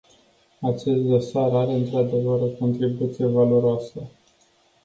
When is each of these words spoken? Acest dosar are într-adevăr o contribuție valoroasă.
Acest 0.61 1.01
dosar 1.03 1.55
are 1.55 1.73
într-adevăr 1.73 2.41
o 2.41 2.45
contribuție 2.47 3.25
valoroasă. 3.25 4.01